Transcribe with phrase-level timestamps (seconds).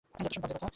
[0.19, 0.67] যত্তসব বাজে কথা!